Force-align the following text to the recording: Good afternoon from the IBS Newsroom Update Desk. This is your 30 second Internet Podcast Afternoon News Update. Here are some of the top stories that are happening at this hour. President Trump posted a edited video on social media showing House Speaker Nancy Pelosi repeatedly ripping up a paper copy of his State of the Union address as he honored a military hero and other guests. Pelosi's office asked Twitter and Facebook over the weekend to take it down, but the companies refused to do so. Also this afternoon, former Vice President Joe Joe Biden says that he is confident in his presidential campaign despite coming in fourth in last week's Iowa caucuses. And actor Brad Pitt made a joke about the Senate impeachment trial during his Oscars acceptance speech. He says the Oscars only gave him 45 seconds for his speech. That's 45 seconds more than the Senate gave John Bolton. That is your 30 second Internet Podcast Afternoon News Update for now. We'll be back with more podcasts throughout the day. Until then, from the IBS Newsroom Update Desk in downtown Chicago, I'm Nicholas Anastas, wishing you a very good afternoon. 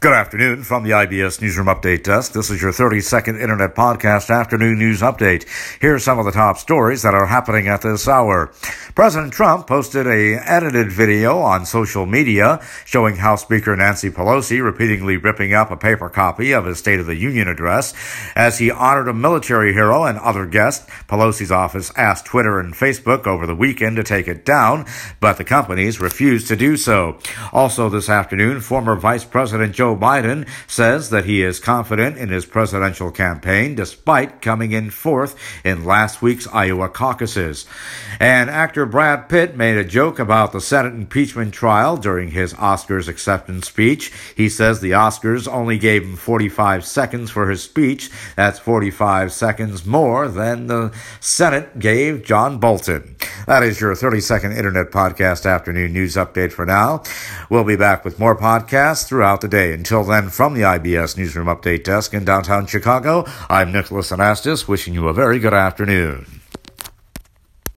Good 0.00 0.12
afternoon 0.12 0.62
from 0.62 0.84
the 0.84 0.90
IBS 0.90 1.42
Newsroom 1.42 1.66
Update 1.66 2.04
Desk. 2.04 2.30
This 2.30 2.50
is 2.50 2.62
your 2.62 2.70
30 2.70 3.00
second 3.00 3.40
Internet 3.40 3.74
Podcast 3.74 4.30
Afternoon 4.30 4.78
News 4.78 5.00
Update. 5.00 5.44
Here 5.80 5.96
are 5.96 5.98
some 5.98 6.20
of 6.20 6.24
the 6.24 6.30
top 6.30 6.56
stories 6.58 7.02
that 7.02 7.14
are 7.14 7.26
happening 7.26 7.66
at 7.66 7.82
this 7.82 8.06
hour. 8.06 8.52
President 8.94 9.32
Trump 9.32 9.66
posted 9.66 10.06
a 10.06 10.34
edited 10.34 10.92
video 10.92 11.38
on 11.38 11.66
social 11.66 12.06
media 12.06 12.64
showing 12.84 13.16
House 13.16 13.42
Speaker 13.42 13.74
Nancy 13.74 14.08
Pelosi 14.08 14.62
repeatedly 14.62 15.16
ripping 15.16 15.52
up 15.52 15.72
a 15.72 15.76
paper 15.76 16.08
copy 16.08 16.52
of 16.52 16.66
his 16.66 16.78
State 16.78 17.00
of 17.00 17.06
the 17.06 17.16
Union 17.16 17.48
address 17.48 17.92
as 18.36 18.58
he 18.58 18.70
honored 18.70 19.08
a 19.08 19.12
military 19.12 19.72
hero 19.72 20.04
and 20.04 20.16
other 20.18 20.46
guests. 20.46 20.88
Pelosi's 21.08 21.50
office 21.50 21.90
asked 21.96 22.24
Twitter 22.24 22.60
and 22.60 22.72
Facebook 22.72 23.26
over 23.26 23.48
the 23.48 23.54
weekend 23.54 23.96
to 23.96 24.04
take 24.04 24.28
it 24.28 24.44
down, 24.44 24.86
but 25.18 25.38
the 25.38 25.44
companies 25.44 26.00
refused 26.00 26.46
to 26.46 26.54
do 26.54 26.76
so. 26.76 27.18
Also 27.52 27.88
this 27.88 28.08
afternoon, 28.08 28.60
former 28.60 28.94
Vice 28.94 29.24
President 29.24 29.74
Joe 29.74 29.87
Joe 29.88 29.96
Biden 29.96 30.46
says 30.66 31.08
that 31.08 31.24
he 31.24 31.40
is 31.40 31.58
confident 31.58 32.18
in 32.18 32.28
his 32.28 32.44
presidential 32.44 33.10
campaign 33.10 33.74
despite 33.74 34.42
coming 34.42 34.72
in 34.72 34.90
fourth 34.90 35.34
in 35.64 35.86
last 35.86 36.20
week's 36.20 36.46
Iowa 36.46 36.90
caucuses. 36.90 37.64
And 38.20 38.50
actor 38.50 38.84
Brad 38.84 39.30
Pitt 39.30 39.56
made 39.56 39.78
a 39.78 39.84
joke 39.84 40.18
about 40.18 40.52
the 40.52 40.60
Senate 40.60 40.92
impeachment 40.92 41.54
trial 41.54 41.96
during 41.96 42.32
his 42.32 42.52
Oscars 42.52 43.08
acceptance 43.08 43.66
speech. 43.66 44.12
He 44.36 44.50
says 44.50 44.82
the 44.82 44.90
Oscars 44.90 45.50
only 45.50 45.78
gave 45.78 46.02
him 46.02 46.16
45 46.16 46.84
seconds 46.84 47.30
for 47.30 47.48
his 47.48 47.62
speech. 47.62 48.10
That's 48.36 48.58
45 48.58 49.32
seconds 49.32 49.86
more 49.86 50.28
than 50.28 50.66
the 50.66 50.92
Senate 51.18 51.78
gave 51.78 52.26
John 52.26 52.58
Bolton. 52.58 53.16
That 53.48 53.62
is 53.62 53.80
your 53.80 53.94
30 53.94 54.20
second 54.20 54.52
Internet 54.52 54.90
Podcast 54.90 55.50
Afternoon 55.50 55.94
News 55.94 56.16
Update 56.16 56.52
for 56.52 56.66
now. 56.66 57.02
We'll 57.48 57.64
be 57.64 57.76
back 57.76 58.04
with 58.04 58.18
more 58.18 58.36
podcasts 58.36 59.08
throughout 59.08 59.40
the 59.40 59.48
day. 59.48 59.72
Until 59.72 60.04
then, 60.04 60.28
from 60.28 60.52
the 60.52 60.60
IBS 60.60 61.16
Newsroom 61.16 61.46
Update 61.46 61.82
Desk 61.82 62.12
in 62.12 62.26
downtown 62.26 62.66
Chicago, 62.66 63.24
I'm 63.48 63.72
Nicholas 63.72 64.10
Anastas, 64.10 64.68
wishing 64.68 64.92
you 64.92 65.08
a 65.08 65.14
very 65.14 65.38
good 65.38 65.54
afternoon. 65.54 66.37